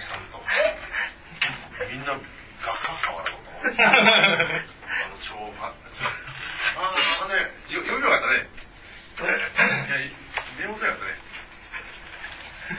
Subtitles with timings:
[0.00, 0.40] 木さんと
[1.92, 8.48] みんなガッハ触ろうと思ったあの超あああのねよよいよかったね
[9.20, 11.12] いや寝遅かったね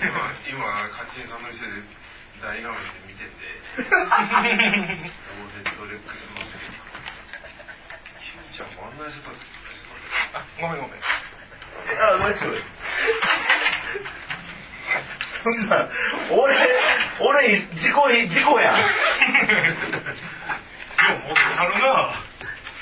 [0.01, 0.09] 今
[0.49, 1.85] 今カチンさんの店で
[2.41, 3.37] 大画面で見てて
[3.77, 6.73] オーレッドレックスのせい
[8.17, 10.99] 君ちゃんも案内してたあごめんごめん
[12.01, 12.55] あ、大丈夫。
[15.43, 15.89] そんな、
[16.29, 16.55] 俺、
[17.21, 18.73] 俺、事故、事故や。
[18.73, 18.77] ん。
[18.77, 18.83] で
[21.13, 22.13] も持ってはるな。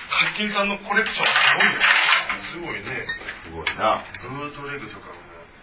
[0.09, 3.07] カッキンさんのコレクションすごいよすごいね。
[3.43, 4.03] すごいな。
[4.20, 5.20] ブートレグとかも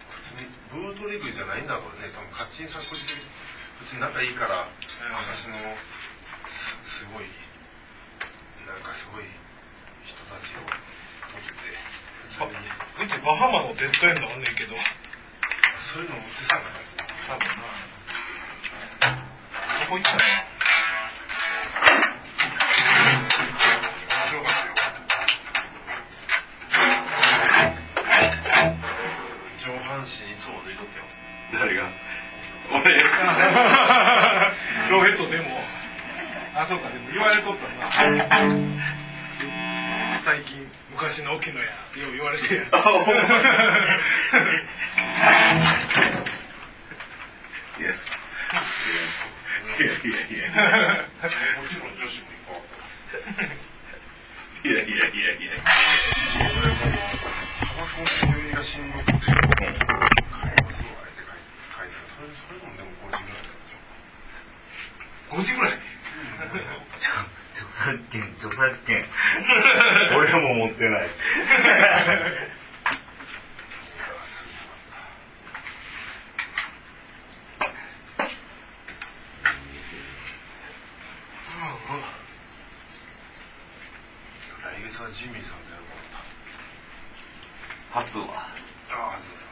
[0.09, 2.09] 普通にブートレグじゃないんだろうね。
[2.13, 3.13] 多分カッチンさんこっち
[3.81, 4.65] 別に仲いいから
[5.29, 5.57] 私の
[6.89, 7.29] すすごい
[8.65, 9.25] なんかすごい
[10.05, 11.53] 人たちを撮って。
[11.53, 14.73] てうちバハマのデッドエンドあんねんけど。
[15.93, 16.65] そういうの持ってたんだ
[17.27, 17.96] 多分な
[19.87, 20.27] どこ行ったの面
[24.27, 25.31] 白かったよ
[29.63, 30.35] 上半身い。
[30.35, 30.75] つも脱い。
[30.75, 31.05] とってよ
[31.53, 31.89] 誰が
[32.69, 33.01] 俺、
[34.89, 35.45] ロヘッドでも
[36.53, 37.89] あそうかでも言われとったな
[40.25, 41.69] 最近昔の沖野やよ
[42.09, 43.13] う言われてるやんあほんま
[47.79, 47.93] いや、い
[49.79, 50.49] やいやいやいや。
[51.61, 52.65] もちろん女子も行こ
[54.63, 55.53] ういやいやいやいや。
[56.41, 56.75] 俺も
[57.59, 60.09] タバコの吸いがしんどくて買いますわあ
[61.05, 63.77] えて買い買いたらそれそれでもでも5時ぐらいだったんですよ
[65.29, 69.03] 5時ぐらいちょ著作権、著作権。
[70.15, 71.07] 俺も持ってない。
[84.63, 86.21] 来月はジミーさんとやるもんだ
[87.89, 88.47] 初は。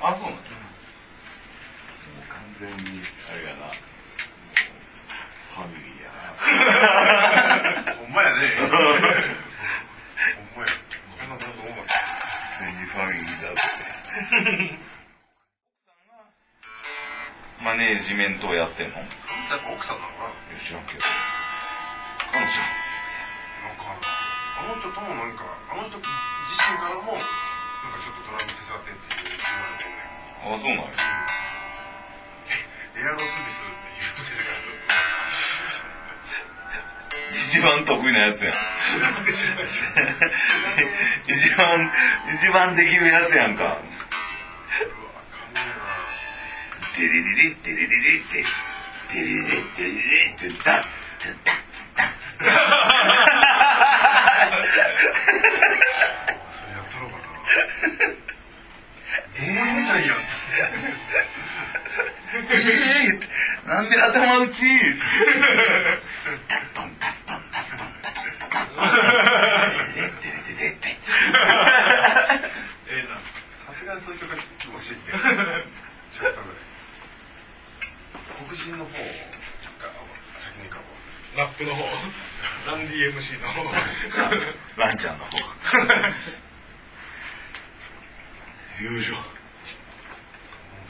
[0.05, 0.45] ああそうなん完
[2.61, 3.65] 全に、あれやな。
[3.65, 6.29] ファミリーやな。
[7.97, 8.77] ほんまやね ほんま
[10.61, 10.69] や
[11.17, 11.85] こんなこと思う完
[12.59, 13.61] 全にファミリーだって。
[17.63, 18.97] マネージメントをやってんの？
[18.99, 19.05] よ
[19.49, 20.59] やっぱ奥さんなのかな？
[20.59, 20.99] 知らんけど。
[22.31, 22.45] 彼女。
[22.45, 22.51] な
[23.73, 23.83] んか
[24.59, 26.07] あの人ともなんかあの人自
[26.61, 27.25] 身からもなんか
[28.05, 28.81] ちょっとドラム手伝っ
[30.45, 30.83] あ、そうなんや。
[32.97, 34.45] エアロスミスって言うてる
[37.33, 38.53] 一番得意なやつやん。
[41.27, 41.91] 一番、
[42.33, 43.63] 一番できるやつやんか。
[43.63, 43.79] うわあ
[45.35, 45.73] かんねえな
[46.93, 48.45] テレレレテレレレテ
[49.09, 51.55] テレレテレレテタッテタッ
[51.95, 52.07] タッ
[63.75, 64.63] なんで頭打ち？
[66.47, 68.87] タットンタットンタットンタットンタットン
[70.23, 70.95] テレレテレレテ
[72.87, 73.19] ええさ
[73.73, 76.39] すがにそういう曲欲しいってちょっと
[78.47, 78.97] 黒人の方が
[80.39, 81.83] 先に行こうなラップの方
[82.71, 83.61] ランディ MC の方
[84.77, 85.35] ランちゃんの方
[88.79, 89.23] 友情もう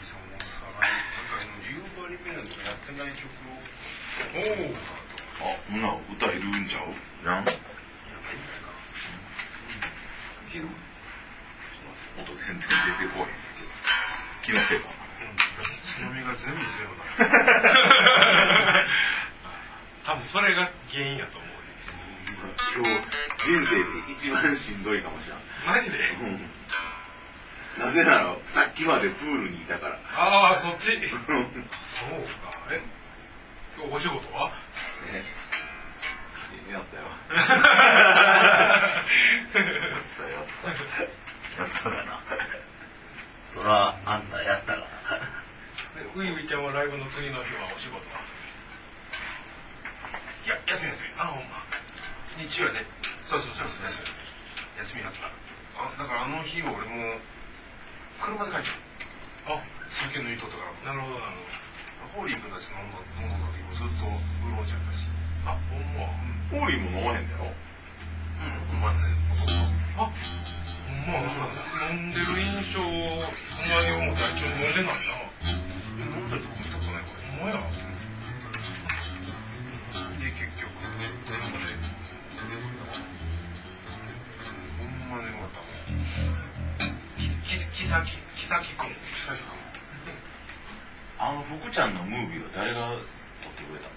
[0.06, 3.58] さもうさなんかユーバリペンとかやってない曲を
[4.38, 7.26] おおあほんなら歌いるんちゃう？
[7.26, 7.46] なん？
[7.46, 7.58] やばいんだよ
[8.62, 8.70] か
[10.54, 10.68] けど
[12.22, 12.70] 音全然出て
[13.18, 13.28] こい
[14.46, 14.88] 気のせいか
[15.98, 17.26] 津波が全部ゼロだ
[20.06, 21.50] 多分それが原因やと思う
[22.78, 22.94] 今日
[23.44, 25.44] 人生で一番しんどいかもしれない
[25.80, 25.98] マジで？
[27.80, 30.00] なぜならさっきまでプールにいたから。
[30.16, 30.92] ああそっち？
[30.92, 31.20] ねそう
[32.40, 32.82] かえ？
[33.78, 34.52] 今日お仕事は？
[36.72, 37.04] やったよ。
[37.06, 37.46] やっ
[39.54, 40.46] たやっ
[41.58, 42.20] たやったかな。
[43.54, 44.88] そらあんたやったから
[46.16, 48.20] ウイウイちゃんはライブの次の日はお仕事は？
[50.46, 51.64] いや休み休みあほんま。
[52.38, 52.86] 日曜やね
[53.24, 54.10] そうそうそう休み
[54.80, 55.28] 休みだった。
[55.82, 56.78] あだからあの日俺も
[58.22, 58.62] 車で帰っ
[59.46, 60.94] たあ酒抜いとったから。
[60.94, 61.32] なるほどなる
[62.14, 65.10] ホーリー君だし飲んだ飲んだ時もずっとウーロン茶だし。
[65.46, 67.54] あほんま、うん、ホーリーも飲まへんだよう
[68.46, 68.78] ん。
[68.78, 68.98] 飲まん。
[68.98, 69.10] ね
[69.98, 75.22] あほんまなんか飲んでる印象そんなにもう大ら飲んでないな
[75.98, 77.22] 飲んだりとか見たことないから。
[77.40, 77.62] ほんまや。
[80.20, 81.78] で結局なんかね。
[84.78, 85.62] ほんまによった。
[87.18, 87.28] 木
[87.86, 88.90] 崎木崎君。
[89.14, 89.65] 木崎君。
[91.18, 93.96] あの福ちゃんのムービーは誰が撮ってくれたの？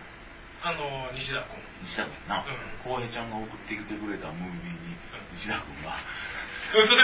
[0.62, 1.59] あの西田君。
[1.82, 2.44] 西田君な。
[2.47, 2.55] うん。
[2.82, 4.97] 浩平、ちゃんが送ってきてくれたムービーに
[5.35, 5.99] 西田君が。
[6.69, 7.03] それ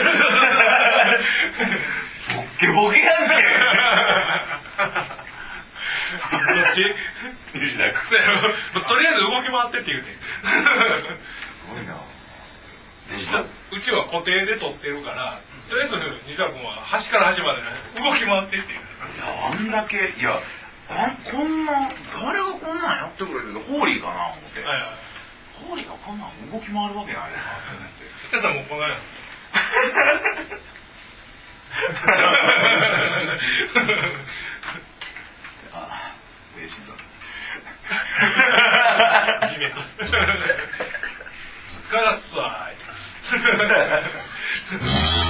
[2.35, 3.35] ボッケボケやんけ。
[6.15, 6.85] どっち
[7.55, 11.97] 西田君とりあえず動き回ってって言うてすごいな。
[13.17, 13.45] 西田う
[13.81, 15.97] ちは固定で撮ってるからとりあえず
[16.29, 17.63] 西田君は端から端まで
[18.03, 18.81] 動き回ってっていう。
[18.81, 18.84] い
[19.19, 20.41] やあんだけいや
[20.89, 23.61] あんこんな誰がこんなんやってくれるの？
[23.61, 24.89] ホーリーかな思って、はいはい。
[25.67, 27.43] ホーリーがこんなん動き回るわけないよな
[27.87, 28.05] って。
[28.31, 28.77] そしたらもうこ
[35.73, 36.15] あ
[36.57, 36.93] 嬉しいんだ
[39.49, 39.81] 地面と。
[41.81, 42.77] 疲れっすわ夕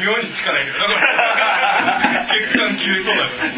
[0.00, 0.78] 妙に力いるな。
[0.80, 0.96] これ
[2.50, 3.50] 血管切れそうだから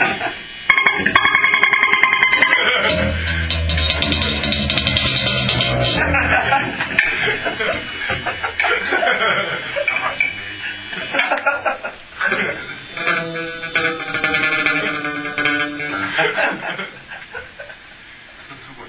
[18.56, 18.88] すごい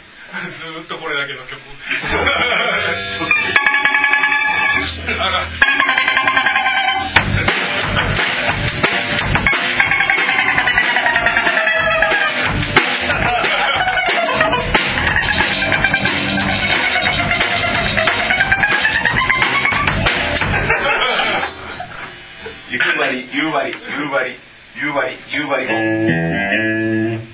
[0.54, 1.60] ずーっとこれだけの曲
[23.14, 23.74] 夕張夕
[24.12, 24.26] 張
[24.76, 27.33] 夕張夕張夕張